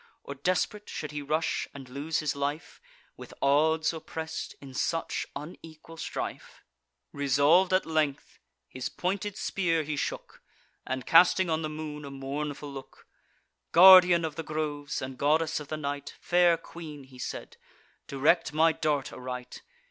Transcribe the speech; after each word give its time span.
Or 0.23 0.33
desperate 0.33 0.89
should 0.89 1.11
he 1.11 1.21
rush 1.21 1.67
and 1.75 1.87
lose 1.87 2.21
his 2.21 2.35
life, 2.35 2.81
With 3.17 3.35
odds 3.39 3.93
oppress'd, 3.93 4.55
in 4.59 4.73
such 4.73 5.27
unequal 5.35 5.97
strife? 5.97 6.63
Resolv'd 7.13 7.71
at 7.71 7.85
length, 7.85 8.39
his 8.67 8.89
pointed 8.89 9.37
spear 9.37 9.83
he 9.83 9.95
shook; 9.95 10.41
And, 10.87 11.05
casting 11.05 11.51
on 11.51 11.61
the 11.61 11.69
moon 11.69 12.03
a 12.03 12.09
mournful 12.09 12.73
look: 12.73 13.05
"Guardian 13.73 14.25
of 14.25 14.43
groves, 14.43 15.03
and 15.03 15.19
goddess 15.19 15.59
of 15.59 15.67
the 15.67 15.77
night, 15.77 16.15
Fair 16.19 16.57
queen," 16.57 17.03
he 17.03 17.19
said, 17.19 17.57
"direct 18.07 18.53
my 18.53 18.71
dart 18.71 19.13
aright. 19.13 19.61